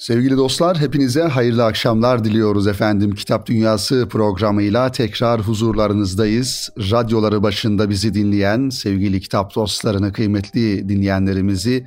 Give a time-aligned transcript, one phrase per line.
[0.00, 3.14] Sevgili dostlar, hepinize hayırlı akşamlar diliyoruz efendim.
[3.14, 6.70] Kitap Dünyası programıyla tekrar huzurlarınızdayız.
[6.78, 11.86] Radyoları başında bizi dinleyen sevgili kitap dostlarını, kıymetli dinleyenlerimizi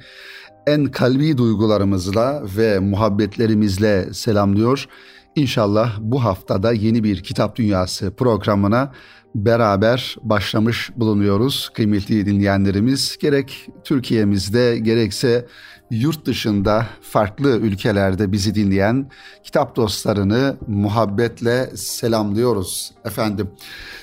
[0.67, 4.87] en kalbi duygularımızla ve muhabbetlerimizle selamlıyor.
[5.35, 8.91] İnşallah bu haftada yeni bir Kitap Dünyası programına
[9.35, 13.17] beraber başlamış bulunuyoruz kıymetli dinleyenlerimiz.
[13.19, 15.47] Gerek Türkiye'mizde gerekse
[15.93, 19.11] yurt dışında farklı ülkelerde bizi dinleyen
[19.43, 23.49] kitap dostlarını muhabbetle selamlıyoruz efendim.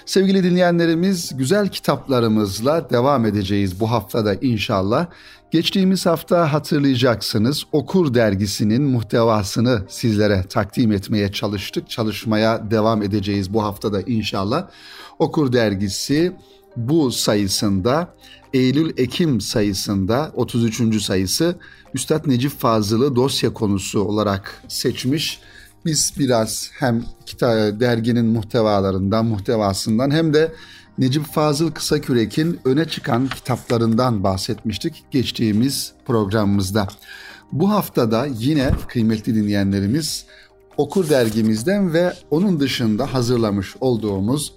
[0.07, 5.07] Sevgili dinleyenlerimiz güzel kitaplarımızla devam edeceğiz bu haftada inşallah.
[5.51, 11.91] Geçtiğimiz hafta hatırlayacaksınız Okur dergisinin muhtevasını sizlere takdim etmeye çalıştık.
[11.91, 14.69] Çalışmaya devam edeceğiz bu haftada inşallah.
[15.19, 16.33] Okur dergisi
[16.77, 18.15] bu sayısında
[18.55, 21.03] Eylül-Ekim sayısında 33.
[21.03, 21.59] sayısı
[21.95, 25.41] Üstad Necip Fazıl'ı dosya konusu olarak seçmiş.
[25.85, 30.53] Biz biraz hem kita derginin muhtevalarından, muhtevasından hem de
[30.99, 36.89] Necip Fazıl Kısakürek'in öne çıkan kitaplarından bahsetmiştik geçtiğimiz programımızda.
[37.53, 40.27] Bu haftada yine kıymetli dinleyenlerimiz
[40.77, 44.55] Okur dergimizden ve onun dışında hazırlamış olduğumuz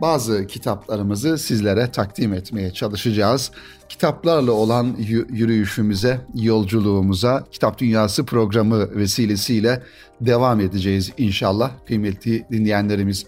[0.00, 3.50] bazı kitaplarımızı sizlere takdim etmeye çalışacağız.
[3.88, 4.96] Kitaplarla olan
[5.30, 9.82] yürüyüşümüze, yolculuğumuza Kitap Dünyası programı vesilesiyle
[10.20, 13.26] devam edeceğiz inşallah kıymetli dinleyenlerimiz.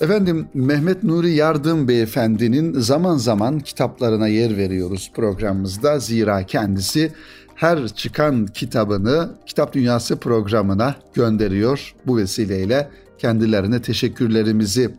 [0.00, 5.98] Efendim Mehmet Nuri Yardım Beyefendinin zaman zaman kitaplarına yer veriyoruz programımızda.
[5.98, 7.12] Zira kendisi
[7.54, 11.94] her çıkan kitabını Kitap Dünyası programına gönderiyor.
[12.06, 14.90] Bu vesileyle kendilerine teşekkürlerimizi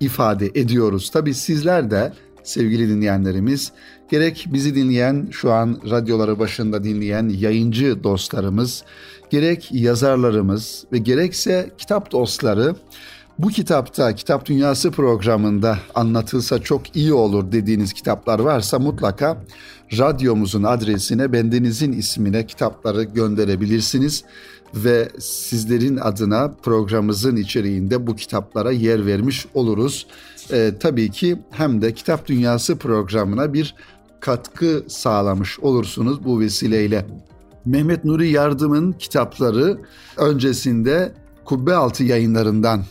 [0.00, 1.10] ifade ediyoruz.
[1.10, 3.72] Tabi sizler de sevgili dinleyenlerimiz
[4.10, 8.84] gerek bizi dinleyen şu an radyoları başında dinleyen yayıncı dostlarımız
[9.30, 12.74] gerek yazarlarımız ve gerekse kitap dostları
[13.38, 19.44] bu kitapta Kitap Dünyası programında anlatılsa çok iyi olur dediğiniz kitaplar varsa mutlaka
[19.98, 24.24] radyomuzun adresine bendenizin ismine kitapları gönderebilirsiniz
[24.74, 30.06] ve sizlerin adına programımızın içeriğinde bu kitaplara yer vermiş oluruz.
[30.52, 33.74] Ee, tabii ki hem de Kitap Dünyası programına bir
[34.20, 37.06] katkı sağlamış olursunuz bu vesileyle.
[37.64, 39.78] Mehmet Nuri Yardım'ın kitapları
[40.16, 41.12] öncesinde
[41.44, 42.84] Kubbe Altı yayınlarından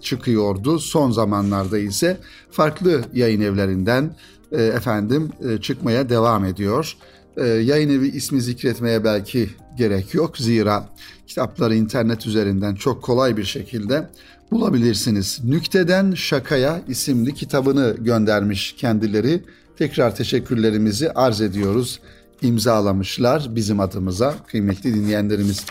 [0.00, 0.78] çıkıyordu.
[0.78, 2.16] Son zamanlarda ise
[2.50, 4.16] farklı yayın evlerinden
[4.52, 6.96] e, efendim e, çıkmaya devam ediyor.
[7.36, 10.38] E, yayın evi ismi zikretmeye belki gerek yok.
[10.38, 10.88] Zira
[11.26, 14.10] kitapları internet üzerinden çok kolay bir şekilde
[14.50, 15.40] bulabilirsiniz.
[15.44, 19.44] Nükteden Şakaya isimli kitabını göndermiş kendileri.
[19.78, 22.00] Tekrar teşekkürlerimizi arz ediyoruz.
[22.42, 25.64] İmzalamışlar bizim adımıza kıymetli dinleyenlerimiz.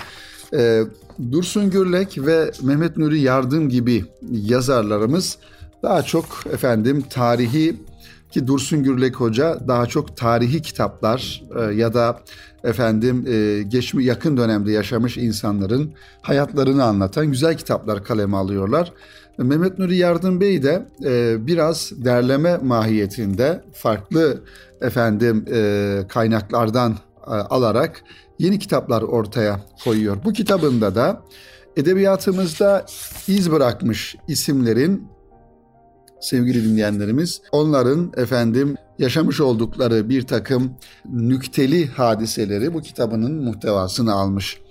[0.54, 0.84] Ee,
[1.32, 5.38] Dursun Gürlek ve Mehmet Nuri Yardım gibi yazarlarımız
[5.84, 7.76] daha çok efendim tarihi
[8.32, 12.20] ki Dursun Gürlek Hoca daha çok tarihi kitaplar e, ya da
[12.64, 18.94] efendim e, geçmiş yakın dönemde yaşamış insanların hayatlarını anlatan güzel kitaplar kaleme alıyorlar.
[19.38, 24.44] Mehmet Nuri Yardım Bey de e, biraz derleme mahiyetinde farklı
[24.82, 28.04] efendim e, kaynaklardan e, alarak
[28.40, 30.18] yeni kitaplar ortaya koyuyor.
[30.26, 31.22] Bu kitabında da
[31.78, 32.86] edebiyatımızda
[33.28, 35.08] iz bırakmış isimlerin
[36.22, 40.72] sevgili dinleyenlerimiz onların efendim yaşamış oldukları bir takım
[41.06, 44.62] nükteli hadiseleri bu kitabının muhtevasını almış.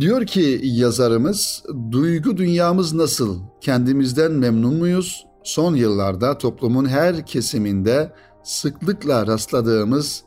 [0.00, 3.40] Diyor ki yazarımız, duygu dünyamız nasıl?
[3.60, 5.26] Kendimizden memnun muyuz?
[5.44, 10.22] Son yıllarda toplumun her kesiminde sıklıkla rastladığımız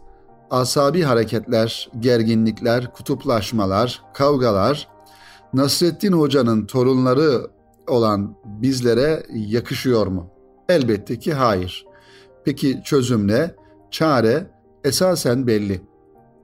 [0.49, 4.87] asabi hareketler, gerginlikler, kutuplaşmalar, kavgalar
[5.53, 7.47] Nasrettin Hoca'nın torunları
[7.87, 10.38] olan bizlere yakışıyor mu?
[10.69, 11.85] Elbette ki hayır.
[12.45, 13.51] Peki çözüm ne?
[13.91, 14.47] Çare
[14.83, 15.81] esasen belli.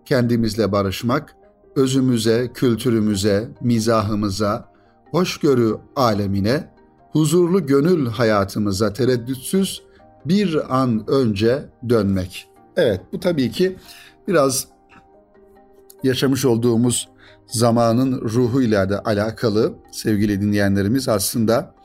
[0.05, 1.35] Kendimizle barışmak,
[1.75, 4.71] özümüze, kültürümüze, mizahımıza,
[5.11, 6.69] hoşgörü alemine,
[7.11, 9.83] huzurlu gönül hayatımıza tereddütsüz
[10.25, 12.47] bir an önce dönmek.
[12.77, 13.75] Evet bu tabii ki
[14.27, 14.67] biraz
[16.03, 17.09] yaşamış olduğumuz
[17.47, 21.75] zamanın ruhuyla da alakalı sevgili dinleyenlerimiz aslında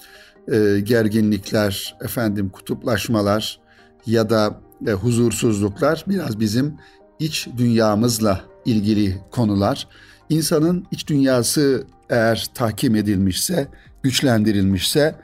[0.50, 3.61] e, gerginlikler, efendim kutuplaşmalar
[4.06, 6.75] ya da e, huzursuzluklar biraz bizim
[7.19, 9.88] iç dünyamızla ilgili konular.
[10.29, 13.69] İnsanın iç dünyası eğer tahkim edilmişse,
[14.02, 15.14] güçlendirilmişse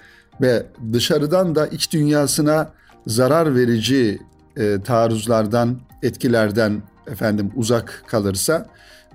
[0.40, 2.70] ve dışarıdan da iç dünyasına
[3.06, 4.18] zarar verici
[4.56, 8.66] e, taarruzlardan, etkilerden efendim uzak kalırsa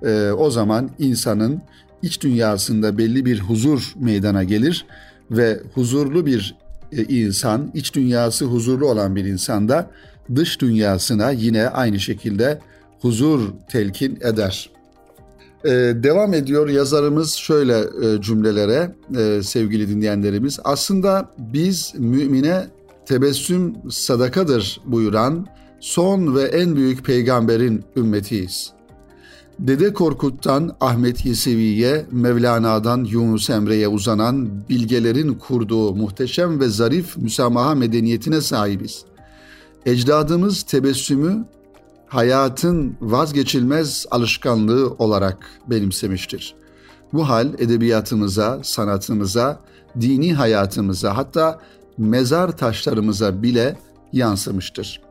[0.04, 1.62] e, o zaman insanın
[2.02, 4.86] iç dünyasında belli bir huzur meydana gelir
[5.32, 6.56] ve huzurlu bir
[6.92, 9.92] e, insan, iç dünyası huzurlu olan bir insan da
[10.36, 12.60] dış dünyasına yine aynı şekilde
[13.02, 13.40] huzur
[13.70, 14.70] telkin eder.
[15.66, 15.70] Ee,
[16.04, 20.60] devam ediyor yazarımız şöyle e, cümlelere e, sevgili dinleyenlerimiz.
[20.64, 22.68] Aslında biz mümine
[23.06, 25.48] tebessüm sadakadır buyuran
[25.80, 28.72] son ve en büyük peygamberin ümmetiyiz.
[29.62, 38.42] Dede Korkut'tan Ahmet Yesevi'ye, Mevlana'dan Yunus Emre'ye uzanan bilgelerin kurduğu muhteşem ve zarif müsamaha medeniyetine
[38.42, 39.06] sahibiz.
[39.86, 41.46] Ecdadımız tebessümü
[42.08, 45.38] hayatın vazgeçilmez alışkanlığı olarak
[45.68, 46.56] benimsemiştir.
[47.14, 49.60] Bu hal edebiyatımıza, sanatımıza,
[50.02, 51.60] dini hayatımıza hatta
[51.98, 53.78] mezar taşlarımıza bile
[54.14, 55.11] yansımıştır.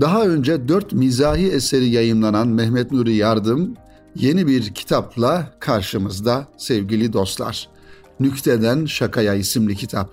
[0.00, 3.74] Daha önce dört mizahi eseri yayımlanan Mehmet Nuri Yardım
[4.16, 7.68] yeni bir kitapla karşımızda sevgili dostlar.
[8.20, 10.10] Nükteden Şakaya isimli kitap.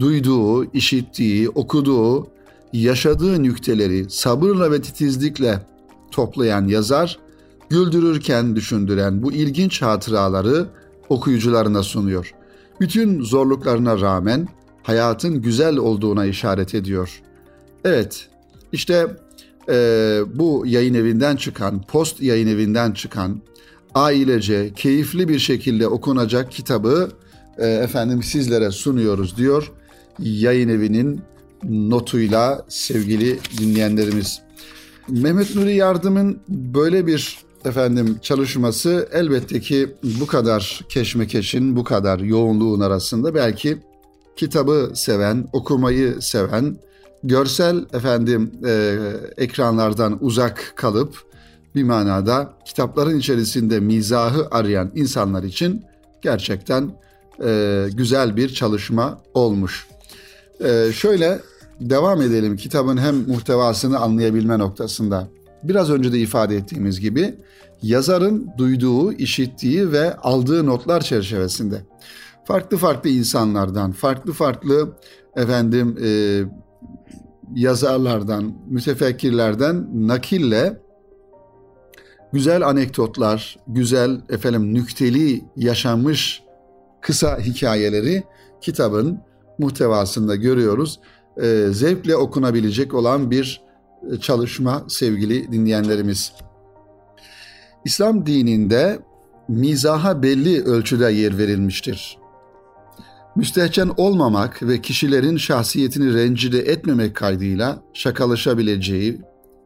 [0.00, 2.26] Duyduğu, işittiği, okuduğu,
[2.72, 5.66] yaşadığı nükteleri sabırla ve titizlikle
[6.10, 7.18] toplayan yazar,
[7.70, 10.66] güldürürken düşündüren bu ilginç hatıraları
[11.08, 12.34] okuyucularına sunuyor.
[12.80, 14.48] Bütün zorluklarına rağmen
[14.82, 17.22] hayatın güzel olduğuna işaret ediyor.
[17.84, 18.29] Evet,
[18.72, 19.06] işte
[19.68, 23.40] e, bu yayın evinden çıkan, post yayın evinden çıkan
[23.94, 27.10] ailece, keyifli bir şekilde okunacak kitabı
[27.58, 29.72] e, efendim sizlere sunuyoruz diyor.
[30.18, 31.20] Yayın evinin
[31.64, 34.40] notuyla sevgili dinleyenlerimiz.
[35.08, 39.88] Mehmet Nuri Yardım'ın böyle bir efendim çalışması elbette ki
[40.20, 43.78] bu kadar keşmekeşin, bu kadar yoğunluğun arasında belki
[44.36, 46.76] kitabı seven, okumayı seven,
[47.24, 48.96] görsel efendim e,
[49.36, 51.14] ekranlardan uzak kalıp
[51.74, 55.84] bir manada kitapların içerisinde mizahı arayan insanlar için
[56.22, 56.90] gerçekten
[57.44, 59.86] e, güzel bir çalışma olmuş.
[60.64, 61.40] E, şöyle
[61.80, 65.28] devam edelim kitabın hem muhtevasını anlayabilme noktasında.
[65.62, 67.34] Biraz önce de ifade ettiğimiz gibi
[67.82, 71.82] yazarın duyduğu, işittiği ve aldığı notlar çerçevesinde
[72.44, 74.88] farklı farklı insanlardan, farklı farklı
[75.36, 76.42] efendim e,
[77.54, 80.80] yazarlardan, mütefekkirlerden nakille
[82.32, 86.42] güzel anekdotlar, güzel efendim nükteli yaşanmış
[87.00, 88.24] kısa hikayeleri
[88.60, 89.18] kitabın
[89.58, 91.00] muhtevasında görüyoruz.
[91.42, 93.62] Ee, zevkle okunabilecek olan bir
[94.12, 96.32] e, çalışma sevgili dinleyenlerimiz.
[97.84, 98.98] İslam dininde
[99.48, 102.19] mizaha belli ölçüde yer verilmiştir
[103.36, 109.20] müstehcen olmamak ve kişilerin şahsiyetini rencide etmemek kaydıyla şakalaşabileceği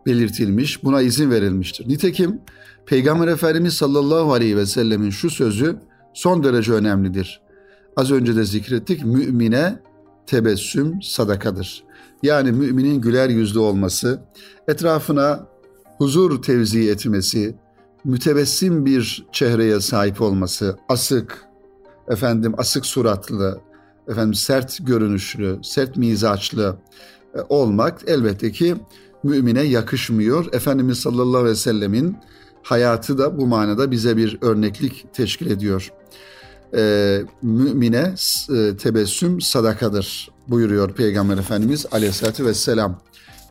[0.07, 1.89] belirtilmiş, buna izin verilmiştir.
[1.89, 2.41] Nitekim
[2.87, 5.77] Peygamber Efendimiz sallallahu aleyhi ve sellemin şu sözü
[6.15, 7.41] son derece önemlidir.
[7.97, 9.79] Az önce de zikrettik, mümine
[10.27, 11.85] tebessüm sadakadır.
[12.23, 14.21] Yani müminin güler yüzlü olması,
[14.69, 15.47] etrafına
[15.99, 17.55] huzur tevzi etmesi,
[18.05, 21.45] mütebessim bir çehreye sahip olması, asık,
[22.09, 23.61] efendim asık suratlı,
[24.09, 26.77] efendim sert görünüşlü, sert mizaçlı
[27.35, 28.77] e, olmak elbette ki
[29.23, 30.53] mümine yakışmıyor.
[30.53, 32.17] Efendimiz sallallahu aleyhi ve sellemin
[32.63, 35.93] hayatı da bu manada bize bir örneklik teşkil ediyor.
[36.77, 38.15] Ee, mümine
[38.57, 43.01] e, tebessüm sadakadır buyuruyor Peygamber Efendimiz aleyhissalatü vesselam.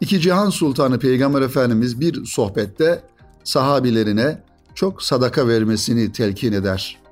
[0.02, 3.04] İki cihan sultanı Peygamber Efendimiz bir sohbette
[3.44, 4.44] sahabilerine
[4.76, 7.03] çok sadaka vermesini telkin eder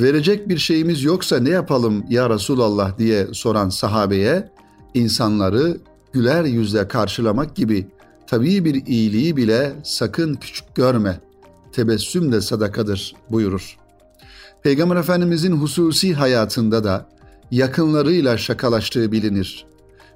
[0.00, 4.50] verecek bir şeyimiz yoksa ne yapalım ya Resulallah diye soran sahabeye
[4.94, 5.76] insanları
[6.12, 7.86] güler yüzle karşılamak gibi
[8.26, 11.20] tabii bir iyiliği bile sakın küçük görme.
[11.72, 13.78] Tebessüm de sadakadır buyurur.
[14.62, 17.08] Peygamber Efendimizin hususi hayatında da
[17.50, 19.66] yakınlarıyla şakalaştığı bilinir.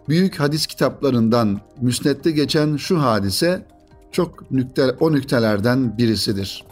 [0.08, 3.66] Büyük hadis kitaplarından müsnette geçen şu hadise
[4.12, 6.64] çok nükte, o nüktelerden birisidir.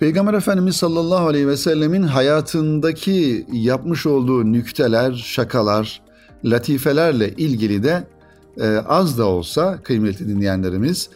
[0.00, 6.00] Peygamber Efendimiz sallallahu aleyhi ve sellemin hayatındaki yapmış olduğu nükteler, şakalar,
[6.44, 8.06] latifelerle ilgili de
[8.60, 11.08] e, az da olsa kıymetli dinleyenlerimiz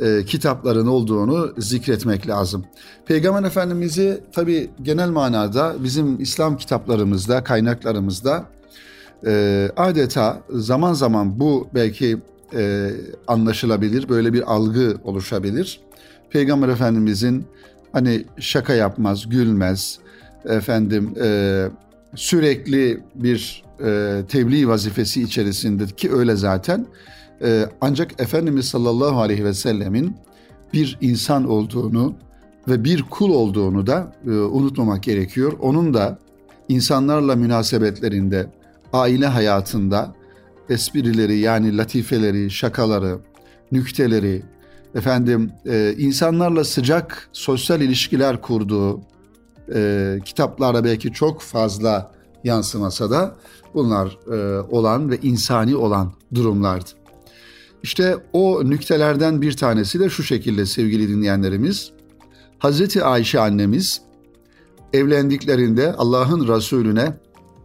[0.00, 2.64] e, kitapların olduğunu zikretmek lazım.
[3.06, 8.44] Peygamber Efendimiz'i tabi genel manada bizim İslam kitaplarımızda, kaynaklarımızda
[9.26, 12.18] e, adeta zaman zaman bu belki
[12.54, 12.90] e,
[13.28, 15.80] anlaşılabilir, böyle bir algı oluşabilir.
[16.30, 17.46] Peygamber Efendimizin
[17.92, 19.98] Hani şaka yapmaz, gülmez.
[20.44, 21.68] Efendim e,
[22.14, 26.86] sürekli bir e, tebliğ vazifesi içerisindedir ki öyle zaten.
[27.42, 30.16] E, ancak Efendimiz sallallahu aleyhi ve sellemin
[30.72, 32.14] bir insan olduğunu,
[32.68, 35.52] ve bir kul olduğunu da e, unutmamak gerekiyor.
[35.60, 36.18] Onun da
[36.68, 38.46] insanlarla münasebetlerinde,
[38.92, 40.14] aile hayatında
[40.68, 43.18] esprileri yani latifeleri, şakaları,
[43.72, 44.42] nükteleri,
[44.94, 49.00] efendim e, insanlarla sıcak sosyal ilişkiler kurduğu
[49.74, 52.12] e, kitaplarda belki çok fazla
[52.44, 53.36] yansımasa da
[53.74, 56.90] bunlar e, olan ve insani olan durumlardı.
[57.82, 61.92] İşte o nüktelerden bir tanesi de şu şekilde sevgili dinleyenlerimiz.
[62.58, 64.02] Hazreti Ayşe annemiz
[64.92, 67.16] evlendiklerinde Allah'ın Resulüne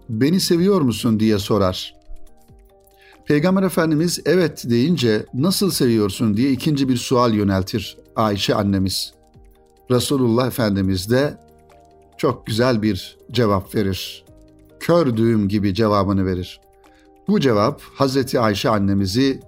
[0.10, 1.95] beni seviyor musun diye sorar.
[3.26, 9.14] Peygamber Efendimiz evet deyince nasıl seviyorsun diye ikinci bir sual yöneltir Ayşe annemiz.
[9.92, 11.38] Resulullah Efendimiz de
[12.18, 14.26] çok güzel bir cevap verir.
[14.80, 16.60] Kör düğüm gibi cevabını verir.
[17.28, 19.40] Bu cevap Hazreti Ayşe annemizi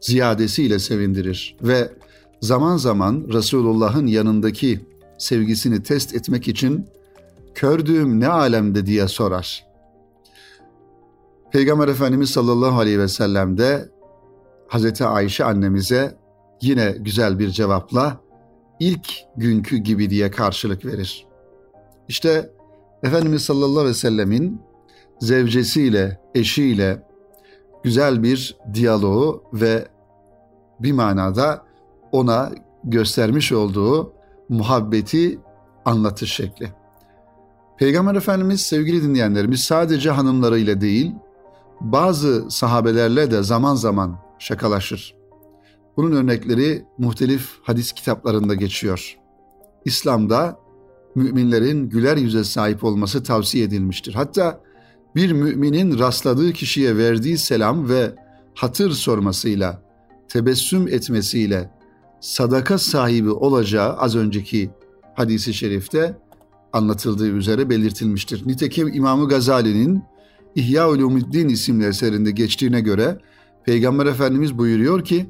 [0.00, 1.92] ziyadesiyle sevindirir ve
[2.40, 4.80] zaman zaman Resulullah'ın yanındaki
[5.18, 6.86] sevgisini test etmek için
[7.54, 9.67] kördüğüm ne alemde diye sorar.
[11.52, 13.88] Peygamber Efendimiz sallallahu aleyhi ve sellem de
[14.68, 16.18] Hazreti Ayşe annemize
[16.62, 18.20] yine güzel bir cevapla
[18.80, 21.26] ilk günkü gibi diye karşılık verir.
[22.08, 22.50] İşte
[23.02, 24.62] Efendimiz sallallahu aleyhi ve sellemin
[25.20, 27.02] zevcesiyle, eşiyle
[27.82, 29.88] güzel bir diyaloğu ve
[30.80, 31.62] bir manada
[32.12, 32.50] ona
[32.84, 34.12] göstermiş olduğu
[34.48, 35.40] muhabbeti
[35.84, 36.68] anlatış şekli.
[37.78, 41.14] Peygamber Efendimiz sevgili dinleyenlerimiz sadece hanımlarıyla değil,
[41.80, 45.14] bazı sahabelerle de zaman zaman şakalaşır.
[45.96, 49.18] Bunun örnekleri muhtelif hadis kitaplarında geçiyor.
[49.84, 50.58] İslam'da
[51.14, 54.14] müminlerin güler yüze sahip olması tavsiye edilmiştir.
[54.14, 54.60] Hatta
[55.16, 58.14] bir müminin rastladığı kişiye verdiği selam ve
[58.54, 59.82] hatır sormasıyla,
[60.28, 61.70] tebessüm etmesiyle
[62.20, 64.70] sadaka sahibi olacağı az önceki
[65.14, 66.16] hadisi şerifte
[66.72, 68.46] anlatıldığı üzere belirtilmiştir.
[68.46, 70.02] Nitekim İmam Gazali'nin
[70.54, 73.18] İhya Ulumuddin isimli eserinde geçtiğine göre
[73.64, 75.26] Peygamber Efendimiz buyuruyor ki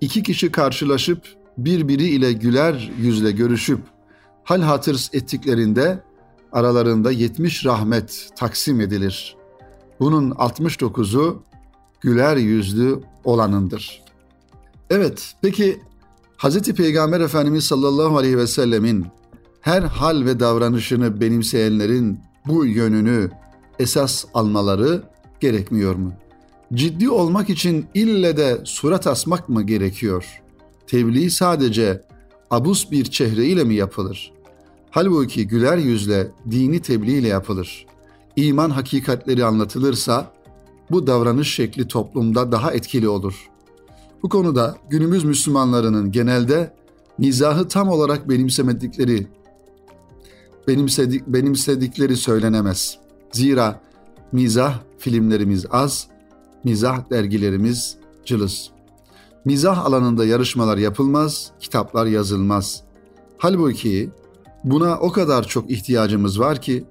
[0.00, 1.22] iki kişi karşılaşıp
[1.58, 3.80] birbiri ile güler yüzle görüşüp
[4.44, 6.02] hal hatır ettiklerinde
[6.52, 9.36] aralarında 70 rahmet taksim edilir.
[10.00, 11.42] Bunun 69'u
[12.00, 14.02] güler yüzlü olanındır.
[14.90, 15.80] Evet, peki
[16.38, 16.62] Hz.
[16.62, 19.06] Peygamber Efendimiz sallallahu aleyhi ve sellemin
[19.60, 23.30] her hal ve davranışını benimseyenlerin bu yönünü
[23.78, 25.02] esas almaları
[25.40, 26.12] gerekmiyor mu?
[26.74, 30.42] Ciddi olmak için ille de surat asmak mı gerekiyor?
[30.86, 32.02] Tebliğ sadece
[32.50, 34.32] abus bir çehre ile mi yapılır?
[34.90, 37.86] Halbuki güler yüzle, dini tebliğ ile yapılır.
[38.36, 40.32] İman hakikatleri anlatılırsa
[40.90, 43.48] bu davranış şekli toplumda daha etkili olur.
[44.22, 46.74] Bu konuda günümüz Müslümanlarının genelde
[47.18, 49.26] mizahı tam olarak benimsemedikleri
[50.68, 52.98] benimsedik, benimsedikleri söylenemez.
[53.32, 53.80] Zira
[54.32, 56.08] mizah filmlerimiz az,
[56.64, 58.70] mizah dergilerimiz cılız.
[59.44, 62.82] Mizah alanında yarışmalar yapılmaz, kitaplar yazılmaz.
[63.38, 64.10] Halbuki
[64.64, 66.84] buna o kadar çok ihtiyacımız var ki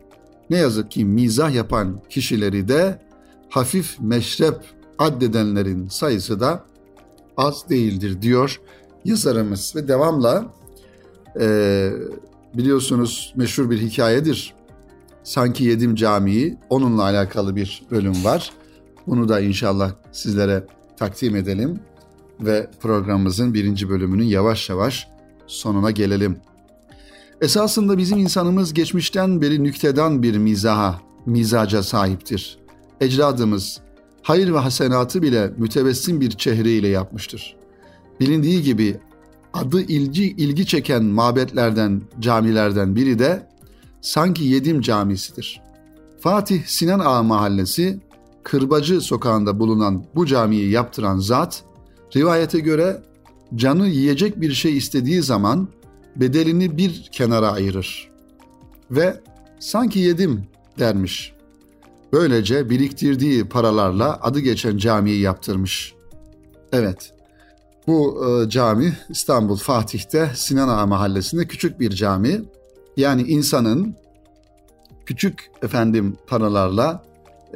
[0.50, 3.02] ne yazık ki mizah yapan kişileri de
[3.50, 4.58] hafif meşrep
[5.00, 6.64] addedenlerin sayısı da
[7.38, 8.62] az değildir diyor
[9.06, 10.54] yazarımız ve devamla
[11.40, 11.90] e,
[12.54, 14.54] biliyorsunuz meşhur bir hikayedir.
[15.28, 18.52] Sanki Yedim Camii onunla alakalı bir bölüm var.
[19.08, 20.64] Bunu da inşallah sizlere
[20.98, 21.80] takdim edelim
[22.42, 25.08] ve programımızın birinci bölümünün yavaş yavaş
[25.48, 26.38] sonuna gelelim.
[27.42, 32.60] Esasında bizim insanımız geçmişten beri nüktedan bir mizaha, mizaca sahiptir.
[33.02, 33.80] Ecdadımız
[34.22, 37.56] hayır ve hasenatı bile mütebessim bir çehreyle yapmıştır.
[38.20, 38.98] Bilindiği gibi
[39.54, 43.57] adı ilgi, ilgi çeken mabetlerden, camilerden biri de
[44.08, 45.62] sanki Yedim Camisi'dir.
[46.20, 48.00] Fatih Sinan Ağa Mahallesi,
[48.44, 51.64] Kırbacı sokağında bulunan bu camiyi yaptıran zat,
[52.16, 53.02] rivayete göre
[53.56, 55.68] canı yiyecek bir şey istediği zaman
[56.16, 58.12] bedelini bir kenara ayırır
[58.92, 59.22] ve
[59.60, 60.44] sanki yedim
[60.80, 61.34] dermiş.
[62.14, 65.94] Böylece biriktirdiği paralarla adı geçen camiyi yaptırmış.
[66.72, 67.14] Evet,
[67.88, 72.42] bu e, cami İstanbul Fatih'te Sinan Ağa mahallesinde küçük bir cami.
[72.98, 73.96] Yani insanın
[75.06, 77.04] küçük efendim paralarla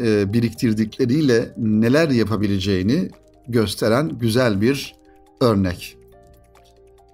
[0.01, 3.09] e, biriktirdikleriyle neler yapabileceğini
[3.47, 4.95] gösteren güzel bir
[5.41, 5.97] örnek.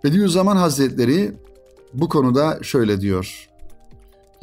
[0.03, 1.31] Bediüzzaman Hazretleri
[1.93, 3.49] bu konuda şöyle diyor.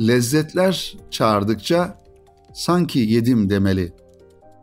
[0.01, 1.99] Lezzetler çağırdıkça
[2.55, 3.93] sanki yedim demeli.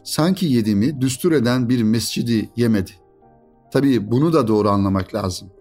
[0.04, 2.92] Sanki yedimi düstur eden bir mescidi yemedi.
[3.74, 5.52] Tabii bunu da doğru anlamak lazım.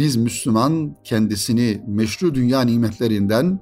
[0.00, 3.60] Biz Müslüman kendisini meşru dünya nimetlerinden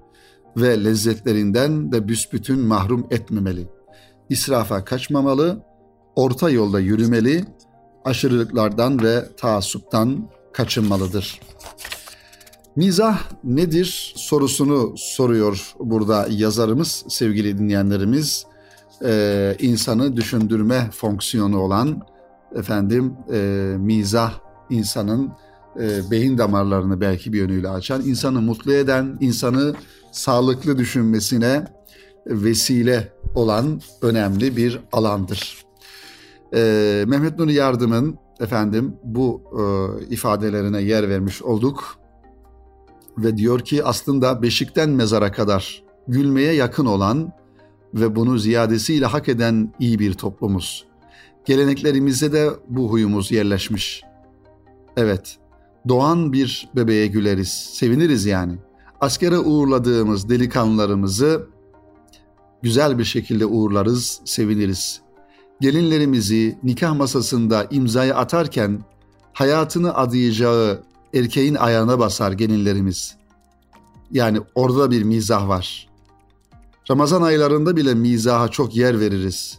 [0.57, 3.68] ve lezzetlerinden de büsbütün mahrum etmemeli.
[4.28, 5.62] İsrafa kaçmamalı,
[6.16, 7.45] orta yolda yürümeli,
[8.04, 11.40] aşırılıklardan ve taassuptan kaçınmalıdır.
[12.76, 18.47] Mizah nedir sorusunu soruyor burada yazarımız, sevgili dinleyenlerimiz.
[19.04, 22.02] Ee, insanı düşündürme fonksiyonu olan
[22.54, 23.38] efendim e,
[23.78, 24.33] mizah
[24.71, 25.33] insanın
[25.80, 29.75] e, beyin damarlarını belki bir yönüyle açan, insanı mutlu eden, insanı
[30.12, 31.64] sağlıklı düşünmesine
[32.26, 35.64] vesile olan önemli bir alandır.
[36.54, 39.62] E, Mehmet Nuri Yardım'ın efendim bu e,
[40.14, 41.99] ifadelerine yer vermiş olduk
[43.18, 47.32] ve diyor ki aslında beşikten mezara kadar gülmeye yakın olan
[47.94, 50.87] ve bunu ziyadesiyle hak eden iyi bir toplumuz.
[51.44, 54.02] Geleneklerimizde de bu huyumuz yerleşmiş.
[54.97, 55.38] Evet,
[55.88, 58.58] doğan bir bebeğe güleriz, seviniriz yani.
[59.00, 61.47] Askere uğurladığımız delikanlılarımızı
[62.62, 65.00] güzel bir şekilde uğurlarız, seviniriz.
[65.61, 68.80] Gelinlerimizi nikah masasında imzayı atarken
[69.32, 70.82] hayatını adayacağı
[71.14, 73.16] erkeğin ayağına basar gelinlerimiz.
[74.11, 75.88] Yani orada bir mizah var.
[76.90, 79.58] Ramazan aylarında bile mizaha çok yer veririz.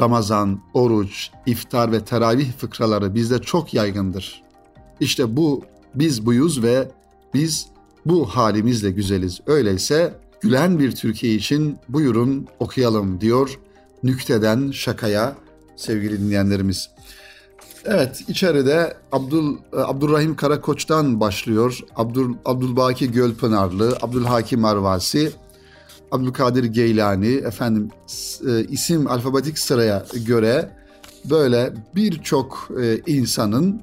[0.00, 4.42] Ramazan, oruç, iftar ve teravih fıkraları bizde çok yaygındır.
[5.00, 5.62] İşte bu
[5.94, 6.88] biz buyuz ve
[7.34, 7.66] biz
[8.06, 9.40] bu halimizle güzeliz.
[9.46, 13.58] Öyleyse gülen bir Türkiye için buyurun okuyalım diyor
[14.02, 15.36] nükteden şakaya
[15.76, 16.90] sevgili dinleyenlerimiz.
[17.84, 21.80] Evet içeride Abdul e, Abdurrahim Karakoç'tan başlıyor.
[21.96, 25.32] Abdul Abdülbaki Gölpınarlı, Abdülhakim Arvasi,
[26.12, 27.90] Abdülkadir Geylani efendim
[28.48, 30.70] e, isim alfabetik sıraya göre
[31.30, 33.82] böyle birçok e, insanın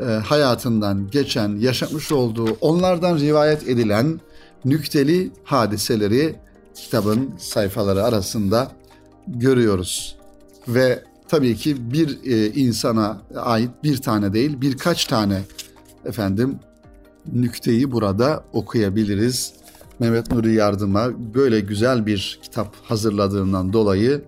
[0.00, 4.20] e, hayatından geçen, yaşamış olduğu, onlardan rivayet edilen
[4.64, 6.36] nükteli hadiseleri
[6.74, 8.72] kitabın sayfaları arasında
[9.26, 10.16] görüyoruz.
[10.68, 15.42] Ve tabii ki bir e, insana ait bir tane değil birkaç tane
[16.04, 16.58] efendim
[17.32, 19.52] nükteyi burada okuyabiliriz.
[19.98, 24.24] Mehmet Nuri Yardım'a böyle güzel bir kitap hazırladığından dolayı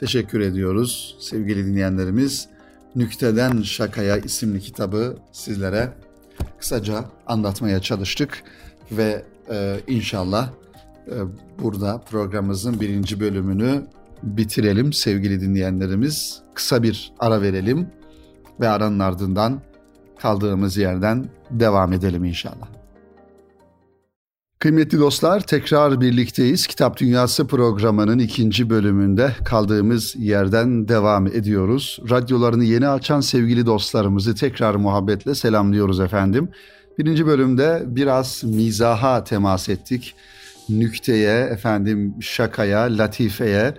[0.00, 2.48] teşekkür ediyoruz sevgili dinleyenlerimiz.
[2.96, 5.92] Nükteden Şakaya isimli kitabı sizlere
[6.58, 8.42] kısaca anlatmaya çalıştık
[8.92, 10.50] ve e, inşallah
[11.06, 11.14] e,
[11.62, 13.86] burada programımızın birinci bölümünü
[14.22, 16.42] bitirelim sevgili dinleyenlerimiz.
[16.54, 17.88] Kısa bir ara verelim
[18.60, 19.60] ve aranın ardından
[20.18, 22.79] kaldığımız yerden devam edelim inşallah.
[24.60, 26.66] Kıymetli dostlar tekrar birlikteyiz.
[26.66, 31.98] Kitap Dünyası programının ikinci bölümünde kaldığımız yerden devam ediyoruz.
[32.10, 36.48] Radyolarını yeni açan sevgili dostlarımızı tekrar muhabbetle selamlıyoruz efendim.
[36.98, 40.14] Birinci bölümde biraz mizaha temas ettik.
[40.68, 43.74] Nükteye, efendim şakaya, latifeye,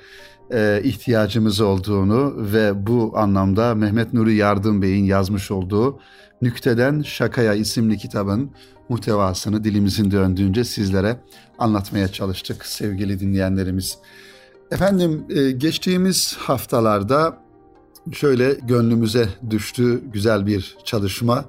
[0.54, 6.00] e, ihtiyacımız olduğunu ve bu anlamda Mehmet Nuri Yardım Bey'in yazmış olduğu
[6.42, 8.52] Nükteden Şakaya isimli kitabın
[8.90, 11.20] muhtevasını dilimizin döndüğünce sizlere
[11.60, 13.98] anlatmaya çalıştık sevgili dinleyenlerimiz.
[14.72, 17.38] Efendim e, geçtiğimiz haftalarda
[18.12, 21.46] şöyle gönlümüze düştü güzel bir çalışma.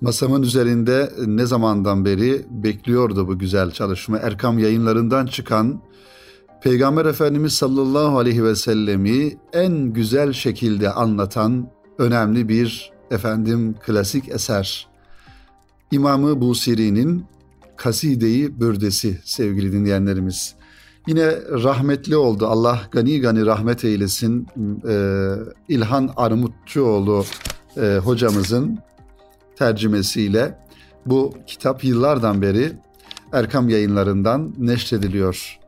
[0.00, 4.18] Masamın üzerinde ne zamandan beri bekliyordu bu güzel çalışma.
[4.18, 5.82] Erkam yayınlarından çıkan
[6.62, 14.88] Peygamber Efendimiz sallallahu aleyhi ve sellemi en güzel şekilde anlatan önemli bir efendim klasik eser.
[15.90, 17.24] İmamı Busiri'nin
[17.76, 20.54] Kaside-i Bürdesi sevgili dinleyenlerimiz.
[21.06, 21.26] Yine
[21.64, 22.46] rahmetli oldu.
[22.46, 24.46] Allah gani gani rahmet eylesin.
[24.88, 25.34] Ee,
[25.68, 27.24] İlhan Armutçuoğlu
[27.76, 28.78] e, hocamızın
[29.56, 30.58] tercümesiyle
[31.06, 32.72] bu kitap yıllardan beri
[33.32, 35.58] Erkam yayınlarından neşrediliyor.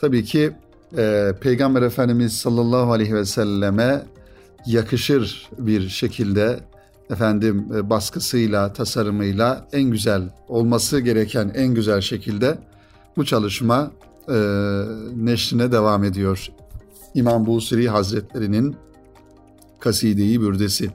[0.00, 0.52] Tabii ki
[0.98, 4.02] e, Peygamber Efendimiz sallallahu aleyhi ve selleme
[4.66, 6.60] yakışır bir şekilde
[7.10, 12.58] efendim e, baskısıyla, tasarımıyla en güzel olması gereken en güzel şekilde
[13.16, 13.90] bu çalışma
[14.28, 14.34] e,
[15.16, 16.48] neşrine devam ediyor.
[17.14, 18.76] İmam Busiri Hazretleri'nin
[19.80, 20.90] Kaside-i Bürdesi.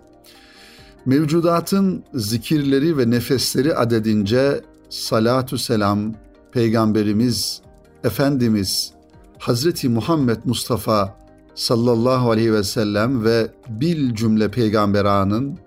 [1.06, 6.14] Mevcudatın zikirleri ve nefesleri adedince salatu selam
[6.52, 7.62] Peygamberimiz
[8.04, 8.94] Efendimiz
[9.38, 11.16] Hazreti Muhammed Mustafa
[11.56, 15.60] sallallahu aleyhi ve sellem ve bil cümle peygamberanın,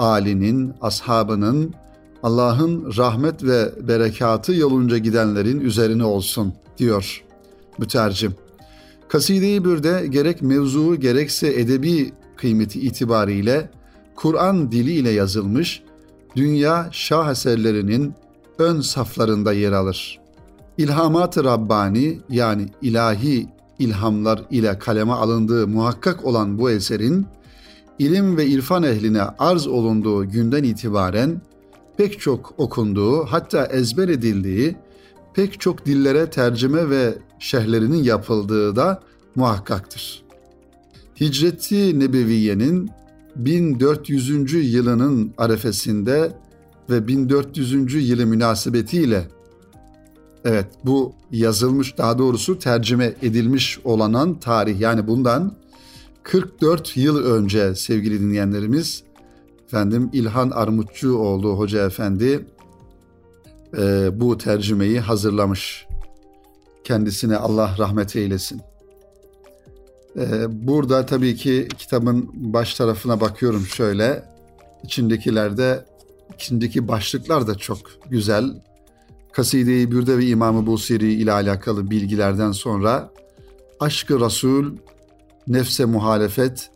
[0.00, 1.74] alinin, ashabının,
[2.22, 7.24] Allah'ın rahmet ve berekatı yolunca gidenlerin üzerine olsun diyor
[7.78, 8.34] mütercim.
[9.08, 13.70] Kaside-i Bürde gerek mevzuu gerekse edebi kıymeti itibariyle
[14.14, 15.82] Kur'an diliyle yazılmış
[16.36, 18.14] dünya şah eserlerinin
[18.58, 20.20] ön saflarında yer alır.
[20.78, 27.26] İlhamat-ı Rabbani yani ilahi ilhamlar ile kaleme alındığı muhakkak olan bu eserin
[28.00, 31.40] ilim ve irfan ehline arz olunduğu günden itibaren
[31.96, 34.76] pek çok okunduğu hatta ezber edildiği
[35.34, 39.02] pek çok dillere tercüme ve şerhlerinin yapıldığı da
[39.34, 40.22] muhakkaktır.
[41.20, 42.90] Hicreti Nebeviye'nin
[43.36, 44.74] 1400.
[44.74, 46.32] yılının arefesinde
[46.90, 48.08] ve 1400.
[48.08, 49.28] yılı münasebetiyle
[50.44, 55.59] evet bu yazılmış daha doğrusu tercüme edilmiş olanan tarih yani bundan
[56.22, 59.02] 44 yıl önce sevgili dinleyenlerimiz
[59.66, 62.46] efendim İlhan Armutçuoğlu Hoca Efendi
[63.78, 65.86] e, bu tercümeyi hazırlamış.
[66.84, 68.60] Kendisine Allah rahmet eylesin.
[70.16, 74.24] E, burada tabii ki kitabın baş tarafına bakıyorum şöyle.
[74.84, 75.84] İçindekilerde,
[76.34, 77.78] içindeki başlıklar da çok
[78.10, 78.62] güzel.
[79.32, 83.10] Kaside-i Bürde ve İmam-ı Busiri ile alakalı bilgilerden sonra
[83.80, 84.76] Aşkı Resul,
[85.50, 86.70] Nefse Muhalefet,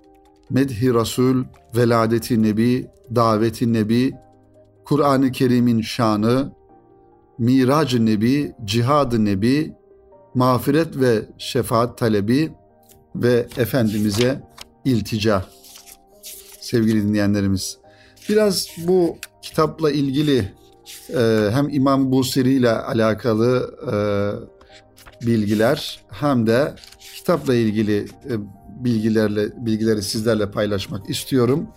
[0.51, 1.45] Medhi Resul,
[1.77, 4.15] Veladeti Nebi, Daveti Nebi,
[4.85, 6.53] Kur'an-ı Kerim'in şanı,
[7.39, 9.75] Mirac-ı Nebi, Cihad-ı Nebi,
[10.35, 12.53] mağfiret ve şefaat talebi
[13.17, 14.41] ve Efendimiz'e
[14.85, 15.45] iltica.
[16.61, 17.79] Sevgili dinleyenlerimiz,
[18.29, 20.53] biraz bu kitapla ilgili
[21.15, 23.95] e, hem İmam Busiri ile alakalı e,
[25.27, 26.75] bilgiler hem de
[27.17, 28.33] kitapla ilgili e,
[28.77, 31.69] bilgilerle bilgileri sizlerle paylaşmak istiyorum.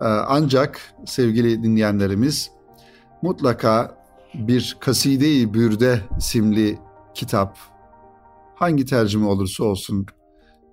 [0.00, 2.50] E, ancak sevgili dinleyenlerimiz
[3.22, 4.04] mutlaka
[4.34, 6.78] bir Kaside-i Bürde isimli
[7.14, 7.58] kitap
[8.54, 10.06] hangi tercüme olursa olsun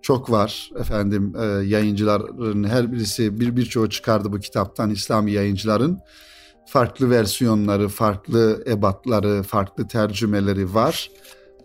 [0.02, 6.00] çok var efendim e, yayıncıların her birisi bir birçoğu çıkardı bu kitaptan İslami yayıncıların
[6.66, 11.12] farklı versiyonları, farklı ebatları, farklı tercümeleri var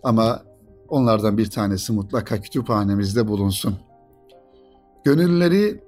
[0.02, 0.42] ama
[0.88, 3.78] onlardan bir tanesi mutlaka kütüphanemizde bulunsun.
[5.06, 5.80] Gönülleri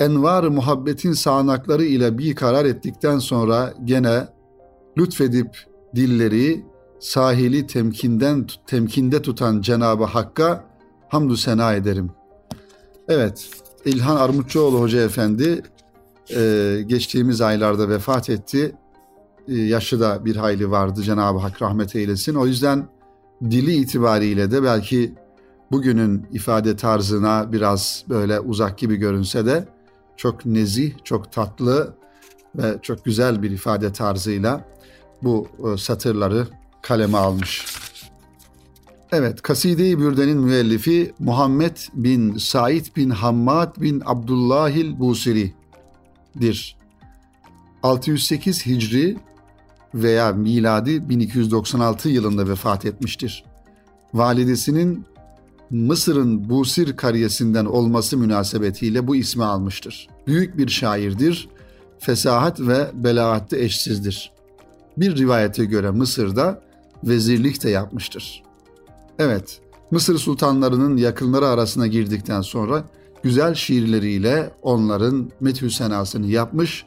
[0.00, 4.28] envar muhabbetin sağanakları ile bir karar ettikten sonra gene
[4.98, 5.56] lütfedip
[5.96, 6.64] dilleri
[7.00, 10.64] sahili temkinden temkinde tutan Cenabı Hakk'a
[11.08, 12.10] hamdü sena ederim.
[13.08, 13.50] Evet,
[13.84, 15.62] İlhan Armutçuoğlu Hoca Efendi
[16.36, 18.76] e, geçtiğimiz aylarda vefat etti.
[19.48, 22.34] E, yaşı da bir hayli vardı Cenab-ı Hak rahmet eylesin.
[22.34, 22.88] O yüzden
[23.50, 25.14] dili itibariyle de belki
[25.70, 29.68] bugünün ifade tarzına biraz böyle uzak gibi görünse de
[30.16, 31.94] çok nezih, çok tatlı
[32.56, 34.64] ve çok güzel bir ifade tarzıyla
[35.22, 36.48] bu e, satırları
[36.82, 37.66] kaleme almış.
[39.12, 46.76] Evet, Kaside-i Bürde'nin müellifi Muhammed bin Said bin Hammad bin Abdullahil Busiri'dir.
[47.82, 49.16] 608 Hicri
[49.94, 53.44] veya miladi 1296 yılında vefat etmiştir.
[54.14, 55.04] Validesinin
[55.70, 60.08] Mısır'ın Busir kariyesinden olması münasebetiyle bu ismi almıştır.
[60.26, 61.48] Büyük bir şairdir,
[61.98, 64.32] fesahat ve belagatte eşsizdir.
[64.96, 66.62] Bir rivayete göre Mısır'da
[67.04, 68.42] vezirlik de yapmıştır.
[69.18, 72.84] Evet, Mısır sultanlarının yakınları arasına girdikten sonra
[73.22, 76.86] güzel şiirleriyle onların methü senasını yapmış,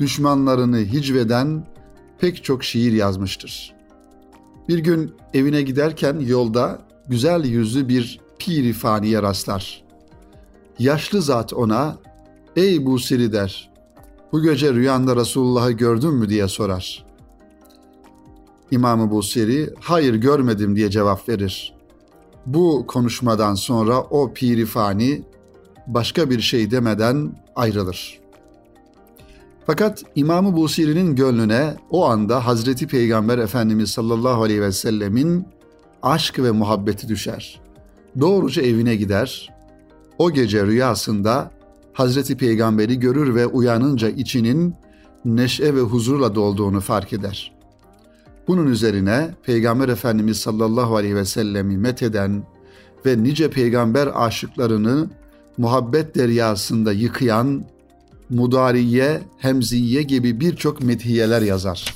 [0.00, 1.66] düşmanlarını hicveden
[2.18, 3.74] pek çok şiir yazmıştır.
[4.68, 9.84] Bir gün evine giderken yolda güzel yüzlü bir piri faniye rastlar.
[10.78, 11.98] Yaşlı zat ona,
[12.56, 13.70] ''Ey Busiri'' der,
[14.32, 17.06] ''Bu gece rüyanda Resulullah'ı gördün mü?'' diye sorar.
[18.70, 21.74] İmam-ı Busiri, ''Hayır görmedim'' diye cevap verir.
[22.46, 25.22] Bu konuşmadan sonra o piri fani
[25.86, 28.18] başka bir şey demeden ayrılır.
[29.66, 35.46] Fakat İmam-ı Busiri'nin gönlüne o anda Hazreti Peygamber Efendimiz sallallahu aleyhi ve sellemin
[36.02, 37.60] aşk ve muhabbeti düşer.
[38.20, 39.48] Doğruca evine gider.
[40.18, 41.50] O gece rüyasında
[41.92, 44.74] Hazreti Peygamber'i görür ve uyanınca içinin
[45.24, 47.52] neşe ve huzurla dolduğunu fark eder.
[48.48, 52.42] Bunun üzerine Peygamber Efendimiz sallallahu aleyhi ve sellemi metheden
[53.06, 55.10] ve nice peygamber aşıklarını
[55.58, 57.64] muhabbet deryasında yıkayan
[58.30, 61.94] Mudariye, Hemziye gibi birçok methiyeler yazar.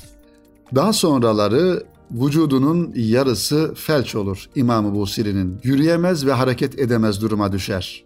[0.75, 1.83] Daha sonraları
[2.13, 5.59] vücudunun yarısı felç olur İmam-ı Busiri'nin.
[5.63, 8.03] Yürüyemez ve hareket edemez duruma düşer.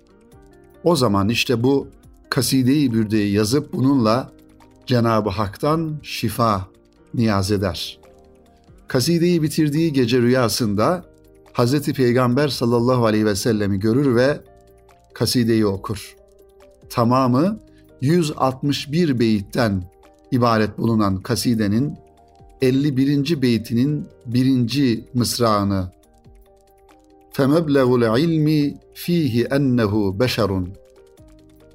[0.83, 1.87] O zaman işte bu
[2.29, 4.31] Kaside-i Bürde'yi yazıp bununla
[4.85, 6.67] Cenab-ı Hak'tan şifa
[7.13, 7.99] niyaz eder.
[8.87, 11.05] Kasideyi bitirdiği gece rüyasında
[11.53, 11.81] Hz.
[11.81, 14.41] Peygamber sallallahu aleyhi ve sellemi görür ve
[15.13, 16.15] kasideyi okur.
[16.89, 17.59] Tamamı
[18.01, 19.91] 161 beyitten
[20.31, 21.97] ibaret bulunan kasidenin
[22.60, 23.42] 51.
[23.42, 25.92] beytinin birinci mısrağını
[27.32, 30.68] فَمَبْلَغُ الْعِلْمِ ف۪يهِ اَنَّهُ beşerun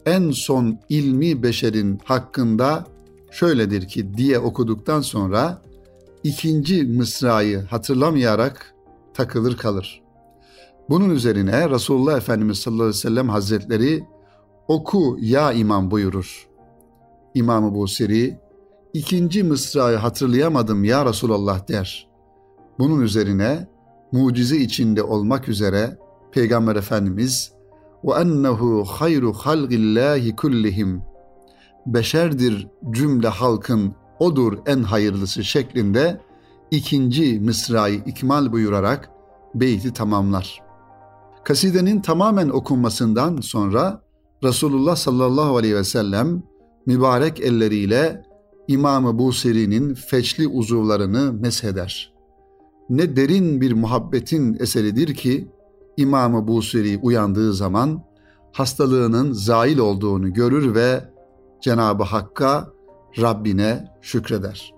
[0.05, 2.85] En son ilmi beşerin hakkında
[3.31, 5.61] şöyledir ki diye okuduktan sonra
[6.23, 8.75] ikinci mısrayı hatırlamayarak
[9.13, 10.01] takılır kalır.
[10.89, 14.03] Bunun üzerine Resulullah Efendimiz sallallahu aleyhi ve sellem hazretleri
[14.67, 16.47] oku ya imam buyurur.
[17.33, 18.37] İmam-ı Busiri
[18.94, 22.08] ikinci mısrayı hatırlayamadım ya Resulallah der.
[22.78, 23.68] Bunun üzerine
[24.12, 25.98] mucize içinde olmak üzere
[26.32, 27.52] Peygamber Efendimiz
[28.04, 31.02] ve ennehu hayru halgillahi kullihim
[31.86, 36.20] beşerdir cümle halkın odur en hayırlısı şeklinde
[36.70, 39.10] ikinci mısrayı ikmal buyurarak
[39.54, 40.58] beyti tamamlar.
[41.44, 44.02] Kasidenin tamamen okunmasından sonra
[44.44, 46.42] Resulullah sallallahu aleyhi ve sellem
[46.86, 48.22] mübarek elleriyle
[48.68, 52.12] İmam-ı Busiri'nin feçli uzuvlarını mesheder.
[52.88, 55.48] Ne derin bir muhabbetin eseridir ki
[55.96, 58.04] İmam-ı Busiri uyandığı zaman
[58.52, 61.04] hastalığının zail olduğunu görür ve
[61.60, 62.68] Cenab-ı Hakk'a,
[63.20, 64.74] Rabbine şükreder.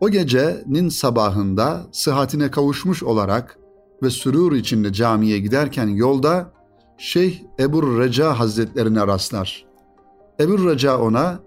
[0.00, 3.58] O gecenin sabahında sıhhatine kavuşmuş olarak
[4.02, 6.52] ve sürur içinde camiye giderken yolda
[6.98, 9.66] Şeyh Ebu Reca Hazretlerine rastlar.
[10.40, 11.40] Ebu Reca ona,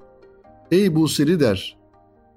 [0.71, 1.77] ''Ey Busiri'' der,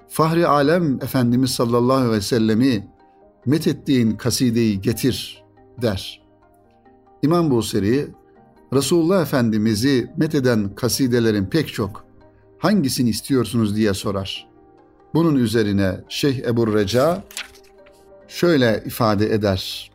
[0.08, 2.88] ''Fahri Alem Efendimiz sallallahu aleyhi ve sellemi
[3.46, 5.44] methettiğin kasideyi getir.''
[5.82, 6.22] der.
[7.22, 8.06] İmam Busiri,
[8.72, 12.04] Resulullah Efendimiz'i metheden kasidelerin pek çok,
[12.58, 14.48] hangisini istiyorsunuz diye sorar.
[15.14, 17.24] Bunun üzerine Şeyh Ebu Reca
[18.28, 19.90] şöyle ifade eder.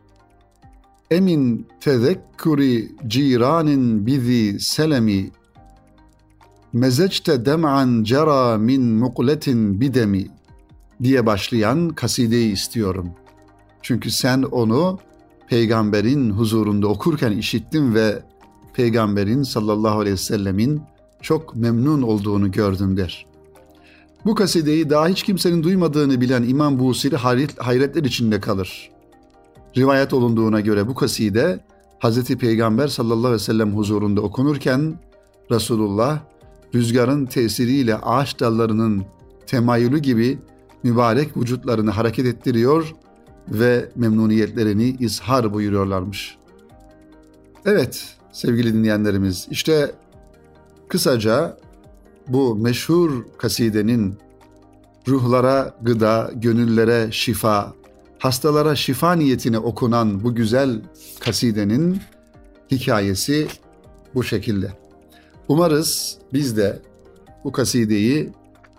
[1.10, 5.30] Emin tezekkuri ciranin bizi selemi
[6.72, 10.26] mezecte dem'an cera min mukletin bidemi
[11.02, 13.10] diye başlayan kasideyi istiyorum.
[13.82, 14.98] Çünkü sen onu
[15.48, 18.22] peygamberin huzurunda okurken işittim ve
[18.74, 20.82] peygamberin sallallahu aleyhi ve sellemin
[21.22, 23.26] çok memnun olduğunu gördüm der.
[24.24, 27.16] Bu kasideyi daha hiç kimsenin duymadığını bilen İmam Busiri
[27.56, 28.90] hayretler içinde kalır.
[29.76, 31.60] Rivayet olunduğuna göre bu kaside
[32.04, 32.24] Hz.
[32.24, 34.94] Peygamber sallallahu aleyhi ve sellem huzurunda okunurken
[35.50, 36.20] Resulullah
[36.74, 39.04] rüzgarın tesiriyle ağaç dallarının
[39.46, 40.38] temayülü gibi
[40.82, 42.94] mübarek vücutlarını hareket ettiriyor
[43.48, 46.38] ve memnuniyetlerini izhar buyuruyorlarmış.
[47.66, 49.94] Evet sevgili dinleyenlerimiz işte
[50.88, 51.56] kısaca
[52.28, 54.14] bu meşhur kasidenin
[55.08, 57.74] ruhlara gıda, gönüllere şifa,
[58.18, 60.80] hastalara şifa niyetine okunan bu güzel
[61.20, 62.00] kasidenin
[62.70, 63.48] hikayesi
[64.14, 64.72] bu şekilde.
[65.50, 66.78] Umarız biz de
[67.44, 68.30] bu kasideyi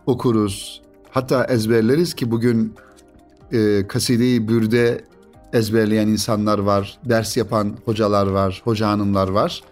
[0.06, 0.82] okuruz.
[1.10, 2.74] Hatta ezberleriz ki bugün
[3.52, 5.02] e, kasideyi bürde
[5.54, 9.64] ezberleyen insanlar var, ders yapan hocalar var, hoca hanımlar var.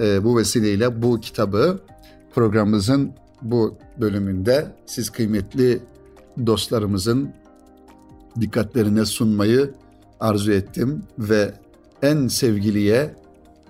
[0.00, 1.80] E, bu vesileyle bu kitabı
[2.34, 5.80] programımızın bu bölümünde siz kıymetli
[6.46, 7.30] dostlarımızın
[8.40, 9.70] dikkatlerine sunmayı
[10.20, 11.54] arzu ettim ve
[12.02, 13.14] en sevgiliye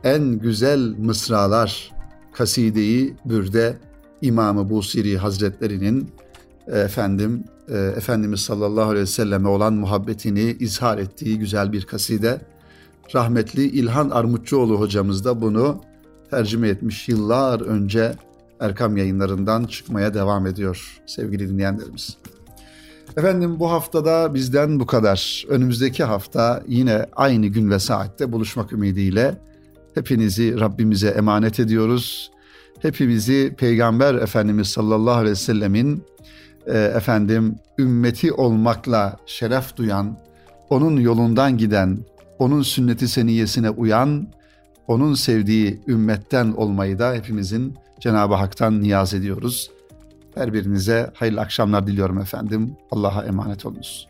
[0.05, 2.00] en güzel mısralar
[2.33, 3.77] kasideyi bürde
[4.23, 6.11] İmam-ı Busiri Hazretlerinin
[6.67, 12.41] efendim e, Efendimiz sallallahu aleyhi ve selleme olan muhabbetini izhar ettiği güzel bir kaside.
[13.15, 15.81] Rahmetli İlhan Armutçuoğlu hocamız da bunu
[16.31, 18.15] tercüme etmiş yıllar önce
[18.61, 22.17] Erkam yayınlarından çıkmaya devam ediyor sevgili dinleyenlerimiz.
[23.17, 25.45] Efendim bu haftada bizden bu kadar.
[25.49, 29.37] Önümüzdeki hafta yine aynı gün ve saatte buluşmak ümidiyle
[29.95, 32.31] hepinizi Rabbimize emanet ediyoruz.
[32.83, 36.05] Hepimizi Peygamber Efendimiz sallallahu aleyhi ve sellemin
[36.67, 40.19] e, efendim ümmeti olmakla şeref duyan,
[40.71, 41.99] onun yolundan giden,
[42.39, 44.29] onun sünneti seniyesine uyan,
[44.87, 49.71] onun sevdiği ümmetten olmayı da hepimizin Cenab-ı Hak'tan niyaz ediyoruz.
[50.35, 52.77] Her birinize hayırlı akşamlar diliyorum efendim.
[52.91, 54.10] Allah'a emanet olunuz.